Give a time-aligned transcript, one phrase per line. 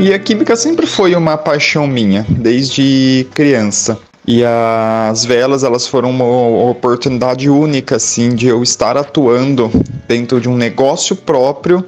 [0.00, 3.98] E a química sempre foi uma paixão minha, desde criança.
[4.24, 6.24] E as velas, elas foram uma
[6.70, 9.68] oportunidade única, assim, de eu estar atuando
[10.06, 11.84] dentro de um negócio próprio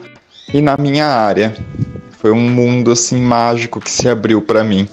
[0.52, 1.54] e na minha área.
[2.18, 4.88] Foi um mundo, assim, mágico que se abriu para mim.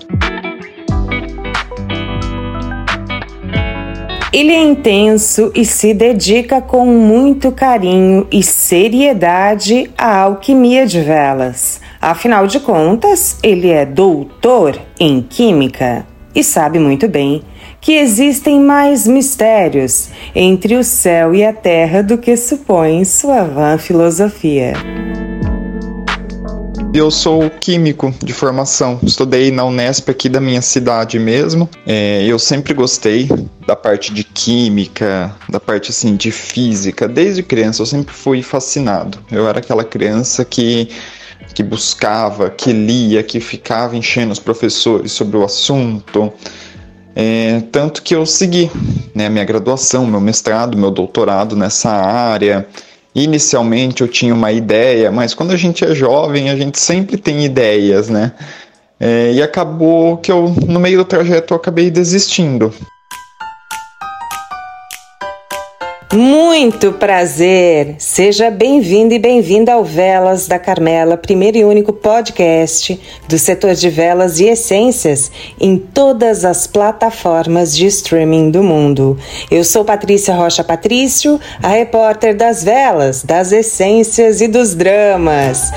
[4.31, 11.81] Ele é intenso e se dedica com muito carinho e seriedade à alquimia de velas.
[12.01, 16.05] Afinal de contas, ele é doutor em Química
[16.35, 17.41] e sabe muito bem
[17.81, 23.77] que existem mais mistérios entre o céu e a terra do que supõe sua vã
[23.77, 24.73] filosofia.
[26.93, 31.69] Eu sou químico de formação, estudei na Unesp aqui da minha cidade mesmo.
[31.85, 33.29] É, eu sempre gostei
[33.67, 37.07] da parte de química, da parte assim de física.
[37.07, 39.19] Desde criança eu sempre fui fascinado.
[39.31, 40.89] Eu era aquela criança que
[41.53, 46.31] que buscava, que lia, que ficava enchendo os professores sobre o assunto.
[47.15, 48.69] É, tanto que eu segui
[49.15, 52.67] né, minha graduação, meu mestrado, meu doutorado nessa área.
[53.15, 57.43] Inicialmente eu tinha uma ideia, mas quando a gente é jovem, a gente sempre tem
[57.43, 58.33] ideias, né?
[58.99, 62.71] É, e acabou que eu, no meio do trajeto, eu acabei desistindo.
[66.17, 67.93] Muito prazer!
[67.99, 73.87] Seja bem-vindo e bem-vinda ao Velas da Carmela, primeiro e único podcast do setor de
[73.87, 79.15] velas e essências em todas as plataformas de streaming do mundo.
[79.51, 85.71] Eu sou Patrícia Rocha Patrício, a repórter das velas, das essências e dos dramas.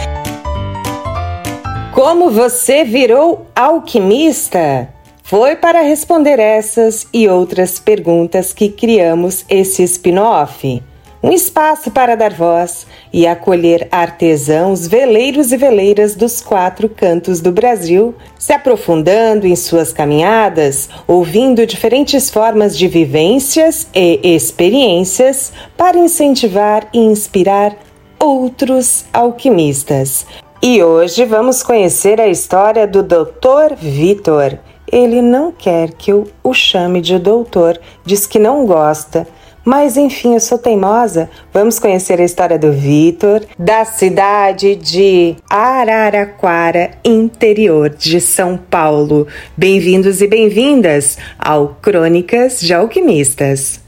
[1.93, 4.89] Como você virou alquimista?
[5.31, 10.83] Foi para responder essas e outras perguntas que criamos esse spin-off.
[11.23, 17.53] Um espaço para dar voz e acolher artesãos, veleiros e veleiras dos quatro cantos do
[17.53, 26.89] Brasil, se aprofundando em suas caminhadas, ouvindo diferentes formas de vivências e experiências para incentivar
[26.93, 27.77] e inspirar
[28.19, 30.27] outros alquimistas.
[30.61, 33.77] E hoje vamos conhecer a história do Dr.
[33.79, 34.59] Vitor
[34.93, 39.27] ele não quer que eu o chame de doutor, diz que não gosta.
[39.65, 41.29] Mas enfim, eu sou teimosa.
[41.53, 49.27] Vamos conhecer a história do Vitor, da cidade de Araraquara, interior de São Paulo.
[49.57, 53.81] Bem-vindos e bem-vindas ao Crônicas de Alquimistas.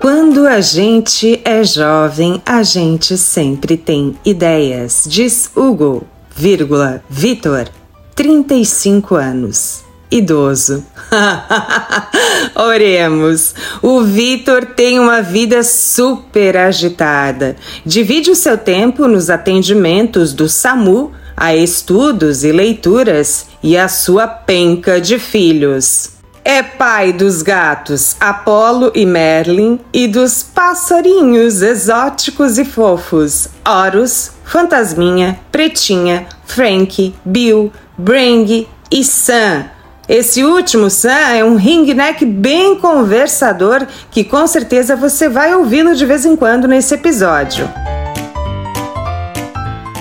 [0.00, 7.68] Quando a gente é jovem, a gente sempre tem ideias, diz Hugo vírgula, Vitor,
[8.14, 9.84] 35 anos.
[10.10, 10.84] Idoso.
[12.54, 13.54] Oremos.
[13.82, 17.56] O Vitor tem uma vida super agitada.
[17.84, 24.28] Divide o seu tempo nos atendimentos do SAMU, a estudos e leituras e a sua
[24.28, 26.10] penca de filhos.
[26.44, 35.40] É pai dos gatos Apolo e Merlin e dos passarinhos exóticos e fofos Horus, Fantasminha,
[35.50, 39.64] Pretinha, Frank, Bill, Brang e Sam.
[40.08, 46.04] Esse último Sam é um ringneck bem conversador que com certeza você vai ouvi-lo de
[46.04, 47.68] vez em quando nesse episódio.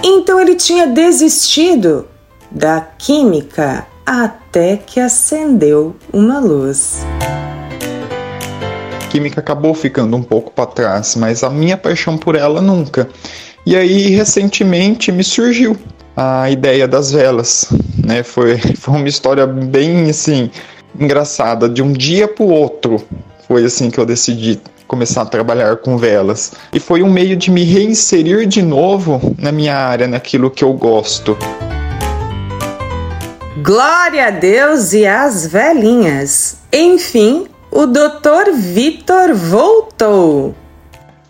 [0.03, 2.05] Então ele tinha desistido
[2.51, 7.05] da química até que acendeu uma luz.
[9.01, 13.07] A química acabou ficando um pouco para trás, mas a minha paixão por ela nunca.
[13.65, 15.77] E aí, recentemente, me surgiu
[16.17, 17.69] a ideia das velas,
[18.05, 18.21] né?
[18.21, 20.51] Foi, foi uma história bem, assim,
[20.99, 21.69] engraçada.
[21.69, 23.01] De um dia para o outro,
[23.47, 26.51] foi assim que eu decidi começar a trabalhar com velas.
[26.73, 30.73] E foi um meio de me reinserir de novo na minha área, naquilo que eu
[30.73, 31.37] gosto.
[33.63, 36.57] Glória a Deus e às velhinhas.
[36.71, 38.51] Enfim, o Dr.
[38.55, 40.53] Vitor voltou.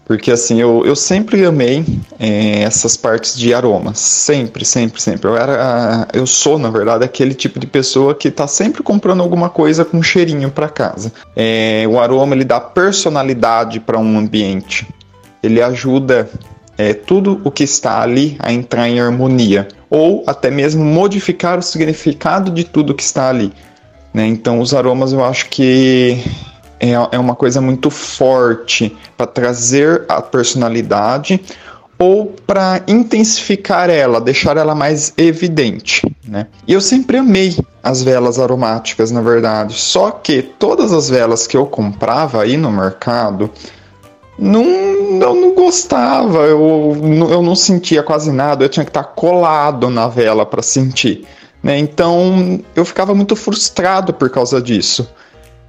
[0.05, 1.85] Porque assim, eu, eu sempre amei
[2.19, 3.99] é, essas partes de aromas.
[3.99, 5.29] Sempre, sempre, sempre.
[5.29, 9.49] Eu, era, eu sou, na verdade, aquele tipo de pessoa que está sempre comprando alguma
[9.49, 11.11] coisa com cheirinho para casa.
[11.35, 14.87] É, o aroma ele dá personalidade para um ambiente.
[15.41, 16.29] Ele ajuda
[16.77, 21.61] é, tudo o que está ali a entrar em harmonia ou até mesmo modificar o
[21.61, 23.53] significado de tudo que está ali.
[24.13, 24.27] Né?
[24.27, 26.23] Então, os aromas eu acho que
[26.91, 31.39] é, é uma coisa muito forte para trazer a personalidade
[31.97, 36.47] ou para intensificar ela, deixar ela mais evidente, né?
[36.67, 39.75] E eu sempre amei as velas aromáticas, na verdade.
[39.75, 43.49] Só que todas as velas que eu comprava aí no mercado
[44.37, 46.97] não, eu não gostava, eu,
[47.29, 51.25] eu não sentia quase nada, eu tinha que estar colado na vela para sentir.
[51.61, 51.77] Né?
[51.77, 55.07] Então eu ficava muito frustrado por causa disso.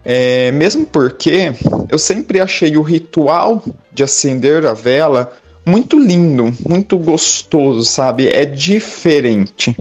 [0.05, 1.53] É, mesmo porque
[1.89, 5.33] eu sempre achei o ritual de acender a vela
[5.65, 8.29] muito lindo, muito gostoso, sabe?
[8.29, 9.75] É diferente.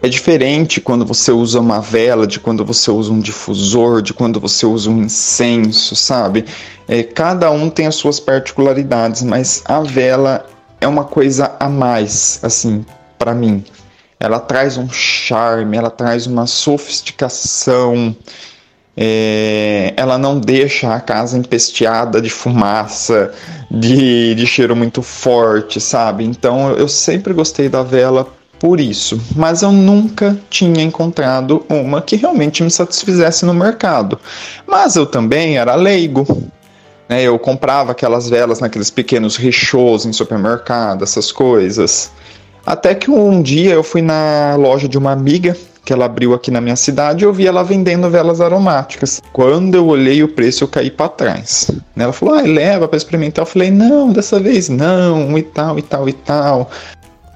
[0.00, 4.38] É diferente quando você usa uma vela, de quando você usa um difusor, de quando
[4.38, 6.44] você usa um incenso, sabe?
[6.86, 10.46] É, cada um tem as suas particularidades, mas a vela
[10.80, 12.84] é uma coisa a mais, assim,
[13.18, 13.64] para mim.
[14.20, 18.16] Ela traz um charme, ela traz uma sofisticação.
[19.00, 23.32] É, ela não deixa a casa empesteada de fumaça,
[23.70, 26.24] de, de cheiro muito forte, sabe?
[26.24, 28.26] Então eu sempre gostei da vela
[28.58, 34.18] por isso, mas eu nunca tinha encontrado uma que realmente me satisfizesse no mercado.
[34.66, 36.26] Mas eu também era leigo.
[37.08, 37.22] Né?
[37.22, 42.10] Eu comprava aquelas velas naqueles pequenos rechôs em supermercado, essas coisas.
[42.66, 45.56] Até que um dia eu fui na loja de uma amiga
[45.88, 49.22] que ela abriu aqui na minha cidade eu vi ela vendendo velas aromáticas.
[49.32, 51.70] Quando eu olhei o preço, eu caí para trás.
[51.96, 53.42] Ela falou: ah, leva para experimentar.
[53.42, 56.70] Eu falei: não, dessa vez não, e tal, e tal, e tal.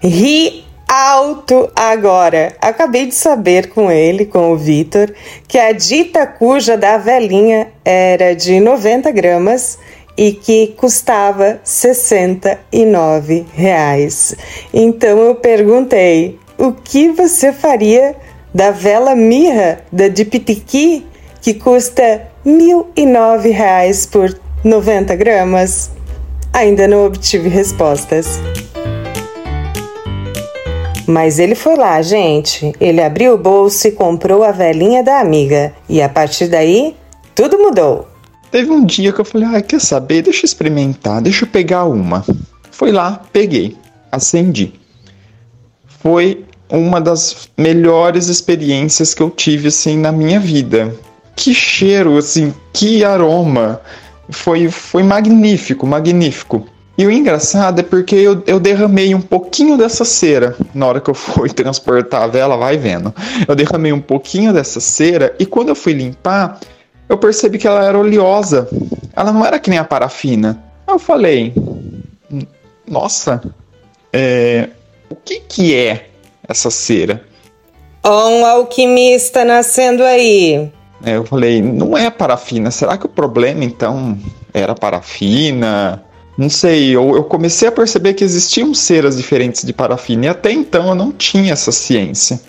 [0.03, 2.55] Ri alto agora.
[2.61, 5.11] Acabei de saber com ele, com o Vitor,
[5.49, 9.79] que a dita cuja da velhinha era de 90 gramas
[10.15, 14.35] e que custava 69 reais.
[14.75, 18.15] Então eu perguntei: o que você faria
[18.55, 21.07] da vela mirra da Dipitiqui
[21.41, 25.91] que custa 1.009 reais por 90 gramas?
[26.53, 28.39] Ainda não obtive respostas.
[31.07, 32.73] Mas ele foi lá, gente.
[32.81, 35.73] Ele abriu o bolso e comprou a velhinha da amiga.
[35.89, 36.95] E a partir daí,
[37.35, 38.09] tudo mudou.
[38.51, 40.23] Teve um dia que eu falei: ah, quer saber?
[40.23, 42.25] Deixa eu experimentar, deixa eu pegar uma.
[42.71, 43.77] Foi lá, peguei,
[44.11, 44.75] acendi.
[46.01, 46.45] Foi
[46.79, 50.95] uma das melhores experiências que eu tive assim na minha vida.
[51.37, 53.81] Que cheiro, assim, que aroma.
[54.31, 56.67] Foi, foi magnífico, magnífico.
[56.97, 61.11] E o engraçado é porque eu, eu derramei um pouquinho dessa cera na hora que
[61.11, 63.15] eu fui transportar a vela, vai vendo.
[63.47, 66.59] Eu derramei um pouquinho dessa cera e quando eu fui limpar,
[67.09, 68.69] eu percebi que ela era oleosa.
[69.15, 70.63] Ela não era que nem a parafina.
[70.89, 71.53] Eu falei,
[72.89, 73.43] nossa,
[74.13, 74.69] é,
[75.11, 76.12] o que que é
[76.49, 77.25] essa cera?
[78.05, 80.71] Um alquimista nascendo aí.
[81.05, 82.71] É, eu falei, não é parafina.
[82.71, 84.19] Será que o problema então
[84.53, 86.03] era parafina?
[86.37, 90.51] Não sei, eu, eu comecei a perceber que existiam ceras diferentes de parafina e até
[90.51, 92.41] então eu não tinha essa ciência.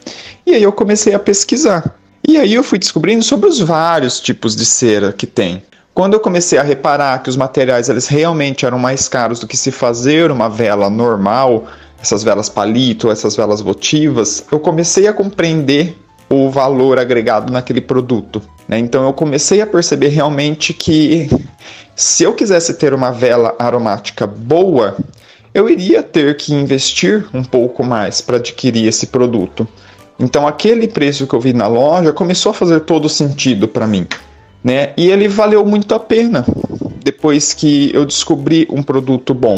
[0.45, 1.95] E aí eu comecei a pesquisar.
[2.25, 5.63] E aí eu fui descobrindo sobre os vários tipos de cera que tem.
[5.93, 9.57] Quando eu comecei a reparar que os materiais eles realmente eram mais caros do que
[9.57, 11.67] se fazer uma vela normal,
[12.03, 15.95] essas velas palito, essas velas votivas, eu comecei a compreender
[16.29, 18.41] o valor agregado naquele produto.
[18.67, 18.77] Né?
[18.77, 21.29] Então eu comecei a perceber realmente que
[21.95, 24.97] se eu quisesse ter uma vela aromática boa,
[25.53, 29.65] eu iria ter que investir um pouco mais para adquirir esse produto.
[30.19, 34.05] Então aquele preço que eu vi na loja começou a fazer todo sentido para mim,
[34.61, 34.91] né?
[34.97, 36.45] E ele valeu muito a pena
[37.01, 39.57] depois que eu descobri um produto bom.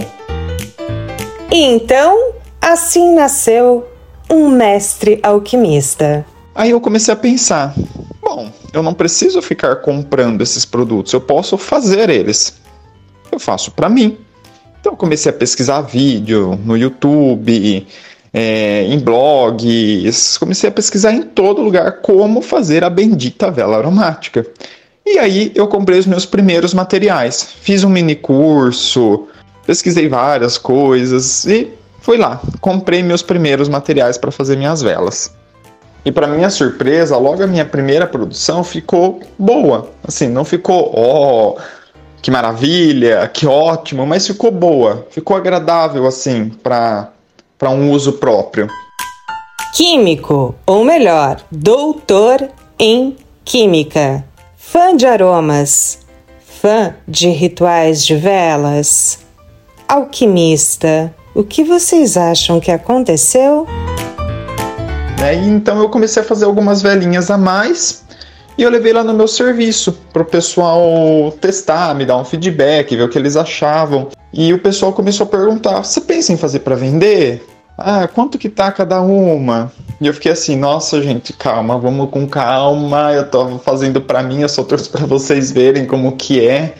[1.51, 3.87] Então, assim nasceu
[4.29, 6.25] um mestre alquimista.
[6.53, 7.73] Aí eu comecei a pensar,
[8.21, 12.55] bom, eu não preciso ficar comprando esses produtos, eu posso fazer eles.
[13.31, 14.17] Eu faço para mim.
[14.79, 17.85] Então eu comecei a pesquisar vídeo no YouTube,
[18.33, 24.45] é, em blogs, comecei a pesquisar em todo lugar como fazer a bendita vela aromática.
[25.05, 29.27] E aí eu comprei os meus primeiros materiais, fiz um mini curso,
[29.65, 31.69] pesquisei várias coisas e
[32.05, 35.33] fui lá, comprei meus primeiros materiais para fazer minhas velas.
[36.05, 39.89] E para minha surpresa, logo a minha primeira produção ficou boa.
[40.07, 41.61] Assim, não ficou, ó, oh,
[42.21, 47.09] que maravilha, que ótimo, mas ficou boa, ficou agradável assim para
[47.57, 48.67] para um uso próprio.
[49.73, 54.23] Químico, ou melhor, doutor em química.
[54.55, 55.99] Fã de aromas,
[56.39, 59.19] fã de rituais de velas.
[59.87, 63.67] Alquimista, o que vocês acham que aconteceu?
[65.19, 68.05] E então eu comecei a fazer algumas velinhas a mais
[68.57, 70.79] e eu levei lá no meu serviço para o pessoal
[71.41, 74.07] testar, me dar um feedback, ver o que eles achavam.
[74.31, 77.45] E o pessoal começou a perguntar: "Você pensa em fazer para vender?"
[77.77, 79.69] Ah, quanto que tá cada uma?
[79.99, 83.11] E eu fiquei assim, nossa, gente, calma, vamos com calma.
[83.11, 86.75] Eu tô fazendo para mim, eu só trouxe para vocês verem como que é.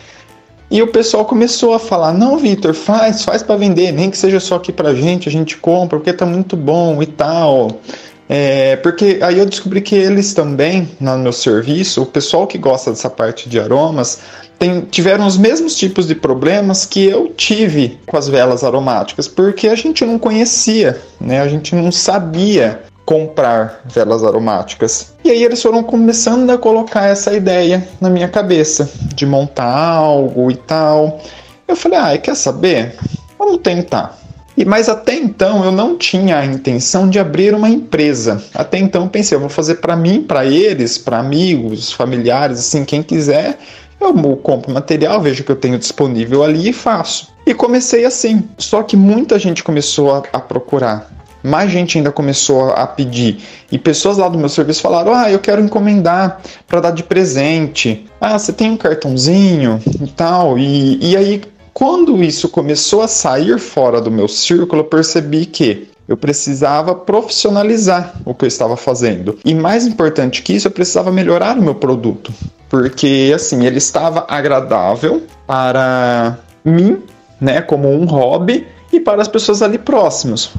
[0.69, 4.39] E o pessoal começou a falar: "Não, Vitor, faz, faz para vender, nem que seja
[4.39, 7.79] só aqui pra gente, a gente compra, porque tá muito bom e tal".
[8.27, 12.89] É, porque aí eu descobri que eles também, no meu serviço, o pessoal que gosta
[12.89, 14.19] dessa parte de aromas,
[14.57, 19.67] tem, tiveram os mesmos tipos de problemas que eu tive com as velas aromáticas, porque
[19.67, 21.41] a gente não conhecia, né?
[21.41, 25.13] A gente não sabia comprar velas aromáticas.
[25.23, 30.49] E aí eles foram começando a colocar essa ideia na minha cabeça de montar algo
[30.49, 31.21] e tal.
[31.67, 32.95] Eu falei: "Ah, quer saber?
[33.37, 34.17] Vamos tentar".
[34.57, 38.41] E mas até então eu não tinha a intenção de abrir uma empresa.
[38.53, 43.03] Até então pensei, eu vou fazer para mim, para eles, para amigos, familiares, assim, quem
[43.03, 43.59] quiser,
[43.99, 47.33] eu compro material, vejo que eu tenho disponível ali e faço.
[47.45, 48.47] E comecei assim.
[48.57, 51.11] Só que muita gente começou a, a procurar.
[51.45, 53.37] Mais gente ainda começou a pedir.
[53.71, 58.05] E pessoas lá do meu serviço falaram: Ah, eu quero encomendar para dar de presente.
[58.19, 60.57] Ah, você tem um cartãozinho e tal.
[60.57, 61.41] E, e aí,
[61.73, 68.15] quando isso começou a sair fora do meu círculo, eu percebi que eu precisava profissionalizar
[68.25, 69.37] o que eu estava fazendo.
[69.43, 72.33] E mais importante que isso, eu precisava melhorar o meu produto.
[72.69, 77.01] Porque, assim, ele estava agradável para mim,
[77.39, 80.51] né, como um hobby, e para as pessoas ali próximas.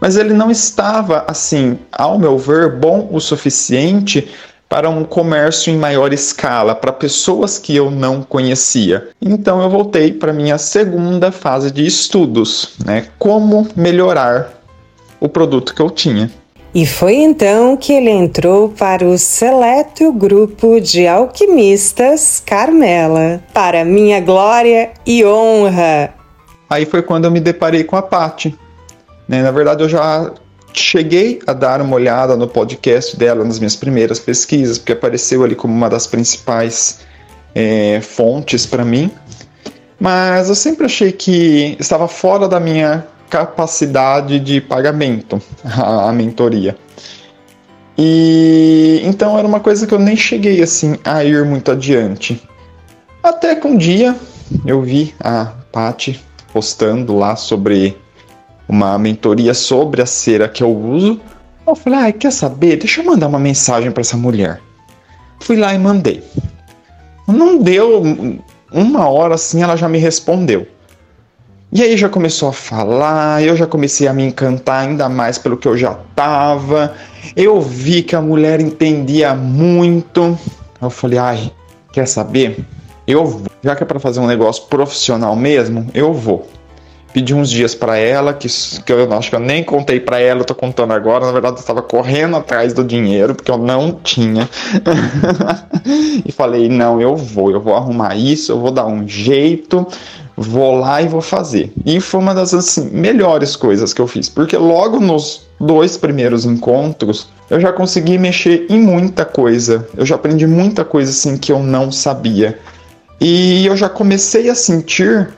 [0.00, 4.28] Mas ele não estava, assim, ao meu ver, bom o suficiente
[4.68, 9.08] para um comércio em maior escala, para pessoas que eu não conhecia.
[9.20, 13.08] Então eu voltei para minha segunda fase de estudos, né?
[13.18, 14.62] Como melhorar
[15.18, 16.30] o produto que eu tinha.
[16.72, 24.20] E foi então que ele entrou para o seleto grupo de alquimistas Carmela, para minha
[24.20, 26.14] glória e honra.
[26.70, 28.56] Aí foi quando eu me deparei com a Patti.
[29.30, 29.42] Né?
[29.44, 30.32] Na verdade, eu já
[30.72, 35.54] cheguei a dar uma olhada no podcast dela nas minhas primeiras pesquisas, porque apareceu ali
[35.54, 36.98] como uma das principais
[37.54, 39.08] é, fontes para mim.
[40.00, 46.76] Mas eu sempre achei que estava fora da minha capacidade de pagamento, a, a mentoria.
[47.96, 52.42] E então era uma coisa que eu nem cheguei assim a ir muito adiante.
[53.22, 54.16] Até que um dia
[54.66, 56.20] eu vi a Patti
[56.52, 57.96] postando lá sobre
[58.70, 61.20] uma mentoria sobre a cera que eu uso.
[61.66, 62.76] Eu falei, ah, quer saber?
[62.76, 64.60] Deixa eu mandar uma mensagem para essa mulher.
[65.40, 66.22] Fui lá e mandei.
[67.26, 68.02] Não deu
[68.72, 70.68] uma hora assim, ela já me respondeu.
[71.72, 75.56] E aí já começou a falar, eu já comecei a me encantar ainda mais pelo
[75.56, 76.94] que eu já tava.
[77.34, 80.38] Eu vi que a mulher entendia muito.
[80.80, 81.52] Eu falei, ai,
[81.92, 82.64] quer saber?
[83.04, 83.50] Eu vou.
[83.62, 86.48] Já que é para fazer um negócio profissional mesmo, eu vou.
[87.12, 90.40] Pedi uns dias para ela, que, que eu acho que eu nem contei para ela,
[90.40, 91.26] eu tô contando agora.
[91.26, 94.48] Na verdade, eu estava correndo atrás do dinheiro, porque eu não tinha.
[96.24, 99.86] e falei: não, eu vou, eu vou arrumar isso, eu vou dar um jeito
[100.40, 101.70] vou lá e vou fazer.
[101.84, 106.46] E foi uma das assim, melhores coisas que eu fiz, porque logo nos dois primeiros
[106.46, 109.86] encontros eu já consegui mexer em muita coisa.
[109.94, 112.58] Eu já aprendi muita coisa assim que eu não sabia.
[113.20, 115.28] E eu já comecei a sentir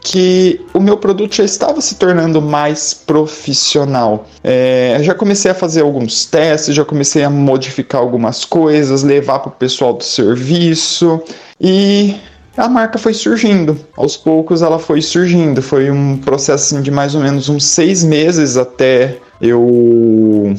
[0.00, 4.26] que o meu produto já estava se tornando mais profissional.
[4.42, 9.50] É, já comecei a fazer alguns testes, já comecei a modificar algumas coisas, levar para
[9.50, 11.20] o pessoal do serviço
[11.60, 12.16] e
[12.56, 13.78] a marca foi surgindo.
[13.96, 15.62] Aos poucos ela foi surgindo.
[15.62, 20.54] Foi um processo assim, de mais ou menos uns seis meses até eu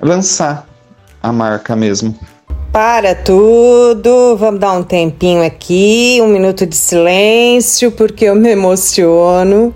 [0.00, 0.66] lançar
[1.22, 2.14] a marca mesmo.
[2.74, 9.72] Para tudo, vamos dar um tempinho aqui, um minuto de silêncio, porque eu me emociono.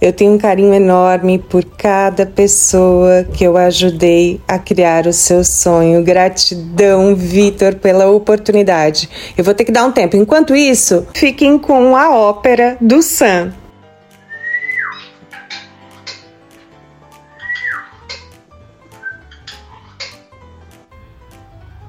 [0.00, 5.42] Eu tenho um carinho enorme por cada pessoa que eu ajudei a criar o seu
[5.42, 6.00] sonho.
[6.04, 9.10] Gratidão, Vitor, pela oportunidade.
[9.36, 10.16] Eu vou ter que dar um tempo.
[10.16, 13.52] Enquanto isso, fiquem com a ópera do Sam.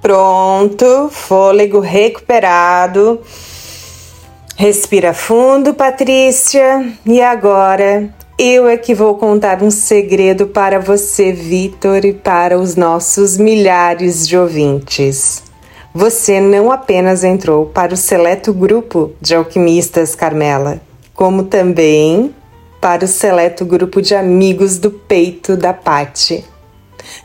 [0.02, 3.20] Pronto, fôlego recuperado.
[4.56, 6.94] Respira fundo, Patrícia.
[7.06, 12.78] E agora eu é que vou contar um segredo para você, Vitor, e para os
[12.78, 15.44] nossos milhares de ouvintes.
[15.94, 20.80] Você não apenas entrou para o seleto grupo de alquimistas Carmela,
[21.14, 22.34] como também
[22.80, 26.46] para o seleto grupo de amigos do peito da Pati.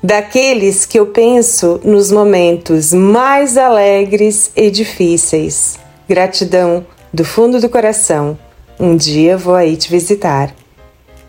[0.02, 5.78] Daqueles que eu penso nos momentos mais alegres e difíceis.
[6.08, 8.38] Gratidão do fundo do coração.
[8.78, 10.54] Um dia vou aí te visitar.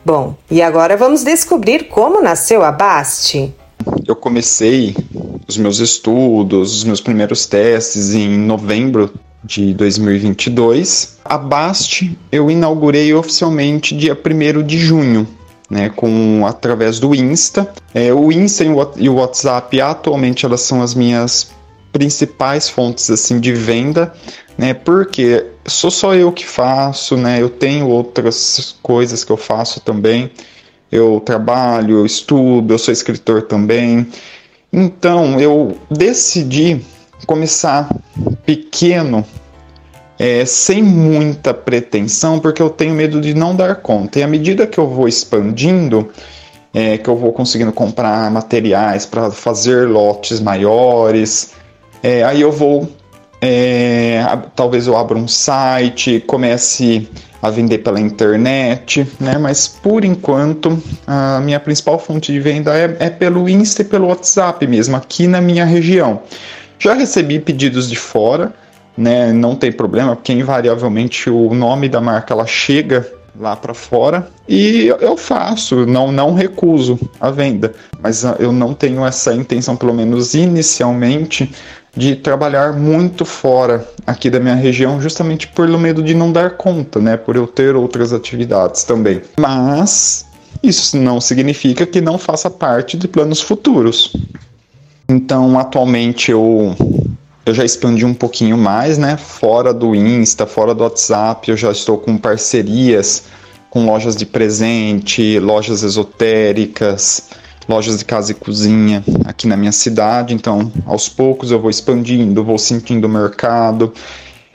[0.04, 3.54] Bom, e agora vamos descobrir como nasceu a Baste.
[4.08, 4.96] Eu comecei
[5.48, 11.18] os meus estudos, os meus primeiros testes em novembro de 2022.
[11.24, 15.28] A Bast eu inaugurei oficialmente dia 1 de junho,
[15.76, 17.70] né, com através do Insta.
[17.94, 18.64] É, o Insta
[18.96, 21.52] e o WhatsApp atualmente elas são as minhas
[21.92, 24.14] principais fontes assim de venda,
[24.58, 24.74] né?
[24.74, 27.42] Porque sou só eu que faço, né?
[27.42, 30.32] Eu tenho outras coisas que eu faço também.
[30.90, 34.08] Eu trabalho, eu estudo, eu sou escritor também.
[34.72, 36.82] Então eu decidi
[37.28, 37.94] começar
[38.46, 39.26] pequeno,
[40.18, 44.20] é, sem muita pretensão, porque eu tenho medo de não dar conta.
[44.20, 46.10] E à medida que eu vou expandindo,
[46.74, 51.54] é, que eu vou conseguindo comprar materiais para fazer lotes maiores,
[52.02, 52.90] é, aí eu vou,
[53.42, 54.24] é,
[54.56, 57.10] talvez eu abra um site, comece
[57.42, 59.38] a vender pela internet, né?
[59.38, 64.08] Mas por enquanto a minha principal fonte de venda é, é pelo Insta e pelo
[64.08, 66.24] WhatsApp mesmo, aqui na minha região.
[66.80, 68.54] Já recebi pedidos de fora,
[68.98, 69.32] né?
[69.32, 74.88] Não tem problema, porque invariavelmente o nome da marca ela chega lá para fora e
[74.88, 80.34] eu faço, não não recuso a venda, mas eu não tenho essa intenção, pelo menos
[80.34, 81.54] inicialmente,
[81.96, 87.00] de trabalhar muito fora aqui da minha região, justamente pelo medo de não dar conta,
[87.00, 87.16] né?
[87.16, 89.22] Por eu ter outras atividades também.
[89.38, 90.26] Mas
[90.62, 94.14] isso não significa que não faça parte de planos futuros.
[95.08, 96.76] Então, atualmente eu
[97.46, 99.18] eu já expandi um pouquinho mais, né?
[99.18, 103.24] Fora do Insta, fora do WhatsApp, eu já estou com parcerias
[103.76, 107.30] com lojas de presente, lojas esotéricas,
[107.68, 110.34] lojas de casa e cozinha aqui na minha cidade.
[110.34, 113.94] Então, aos poucos eu vou expandindo, vou sentindo o mercado.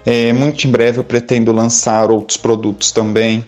[0.07, 3.45] É, muito em breve eu pretendo lançar outros produtos também.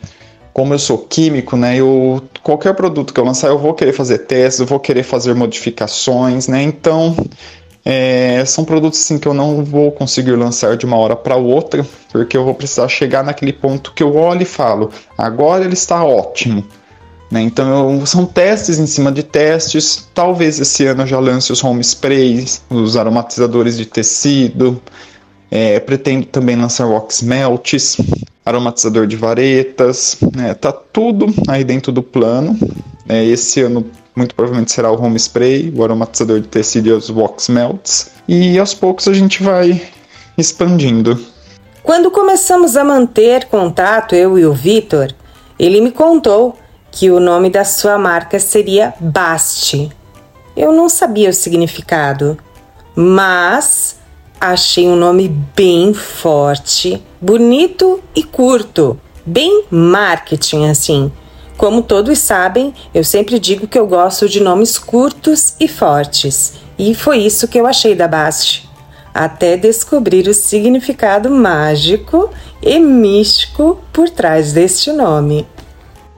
[0.52, 4.18] Como eu sou químico, né, eu, qualquer produto que eu lançar eu vou querer fazer
[4.18, 7.16] testes, eu vou querer fazer modificações, né, então
[7.84, 11.84] é, são produtos assim, que eu não vou conseguir lançar de uma hora para outra,
[12.12, 16.04] porque eu vou precisar chegar naquele ponto que eu olho e falo, agora ele está
[16.04, 16.64] ótimo,
[17.32, 17.40] né?
[17.40, 20.06] Então eu, são testes em cima de testes.
[20.12, 24.80] Talvez esse ano eu já lance os home sprays, os aromatizadores de tecido.
[25.50, 27.96] É, pretendo também lançar wax melts,
[28.44, 30.18] aromatizador de varetas.
[30.34, 30.52] Né?
[30.52, 32.58] Tá tudo aí dentro do plano.
[33.08, 37.08] É, esse ano muito provavelmente será o home spray, o aromatizador de tecido e os
[37.10, 38.10] wax melts.
[38.28, 39.82] E aos poucos a gente vai
[40.36, 41.18] expandindo.
[41.82, 45.12] Quando começamos a manter contato, eu e o Vitor,
[45.58, 46.56] ele me contou
[46.90, 49.90] que o nome da sua marca seria Basti.
[50.56, 52.36] Eu não sabia o significado,
[52.94, 53.98] mas
[54.38, 61.10] achei um nome bem forte, bonito e curto, bem marketing assim.
[61.62, 66.92] Como todos sabem, eu sempre digo que eu gosto de nomes curtos e fortes, e
[66.92, 68.68] foi isso que eu achei da Basti.
[69.14, 75.46] Até descobrir o significado mágico e místico por trás deste nome.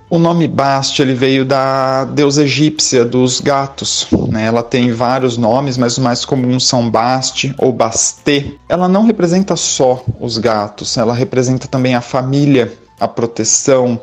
[0.09, 4.07] O nome Bast ele veio da deusa egípcia dos gatos.
[4.31, 4.47] Né?
[4.47, 8.47] Ela tem vários nomes, mas os mais comuns são Bast ou Basté.
[8.67, 14.01] Ela não representa só os gatos, ela representa também a família, a proteção,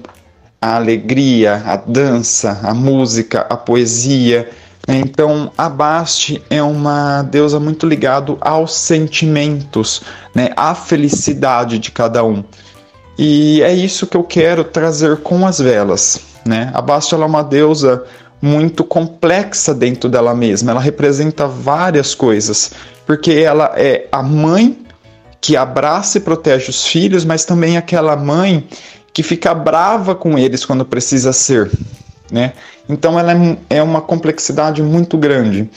[0.61, 4.49] a alegria, a dança, a música, a poesia.
[4.87, 10.03] Então, a Bast é uma deusa muito ligada aos sentimentos,
[10.35, 10.49] né?
[10.55, 12.43] à felicidade de cada um.
[13.17, 16.21] E é isso que eu quero trazer com as velas.
[16.45, 16.71] Né?
[16.73, 18.03] A Bastia é uma deusa
[18.41, 20.71] muito complexa dentro dela mesma.
[20.71, 22.71] Ela representa várias coisas,
[23.05, 24.77] porque ela é a mãe
[25.39, 28.67] que abraça e protege os filhos, mas também aquela mãe
[29.13, 31.71] que fica brava com eles quando precisa ser,
[32.31, 32.53] né?
[32.87, 35.69] Então ela é, é uma complexidade muito grande.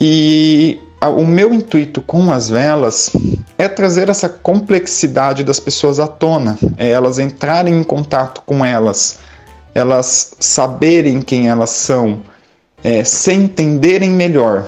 [0.00, 3.10] E o meu intuito com as velas
[3.58, 9.18] é trazer essa complexidade das pessoas à tona, é elas entrarem em contato com elas,
[9.74, 12.22] elas saberem quem elas são,
[12.82, 14.66] é, se entenderem melhor.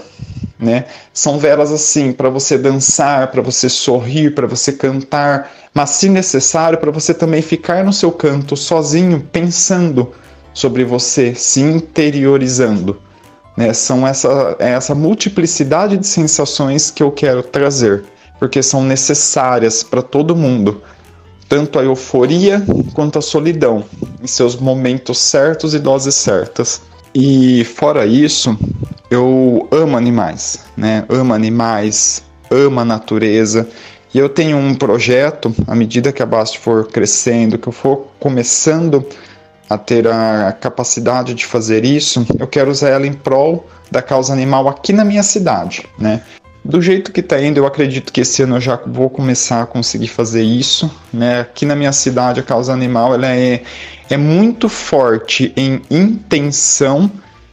[0.58, 0.86] Né?
[1.12, 6.78] São velas assim para você dançar, para você sorrir, para você cantar, mas se necessário
[6.78, 10.14] para você também ficar no seu canto sozinho, pensando
[10.54, 12.98] sobre você, se interiorizando.
[13.54, 13.74] Né?
[13.74, 18.04] São essa, é essa multiplicidade de sensações que eu quero trazer,
[18.38, 20.82] porque são necessárias para todo mundo,
[21.46, 22.64] tanto a euforia
[22.94, 23.84] quanto a solidão,
[24.22, 26.80] em seus momentos certos e doses certas.
[27.18, 28.58] E fora isso,
[29.10, 31.02] eu amo animais, né?
[31.08, 33.66] Amo animais, amo a natureza.
[34.12, 38.08] E eu tenho um projeto, à medida que a Bast for crescendo, que eu for
[38.20, 39.02] começando
[39.70, 44.34] a ter a capacidade de fazer isso, eu quero usar ela em prol da causa
[44.34, 46.20] animal aqui na minha cidade, né?
[46.66, 49.66] Do jeito que está indo, eu acredito que esse ano eu já vou começar a
[49.66, 50.90] conseguir fazer isso.
[51.12, 51.40] Né?
[51.40, 53.62] Aqui na minha cidade, a causa animal ela é,
[54.10, 57.10] é muito forte em intenção,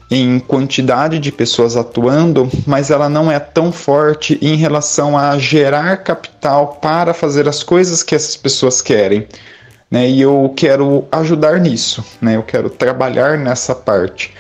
[0.10, 5.97] em quantidade de pessoas atuando, mas ela não é tão forte em relação a gerar
[5.97, 9.28] capital para fazer as coisas que essas pessoas querem.
[9.89, 10.10] Né?
[10.10, 12.36] E eu quero ajudar nisso, né?
[12.36, 14.34] eu quero trabalhar nessa parte.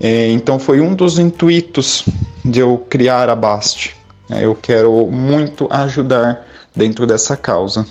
[0.00, 2.04] É, então foi um dos intuitos
[2.44, 3.96] de eu criar a Bast.
[4.30, 7.86] É, eu quero muito ajudar dentro dessa causa.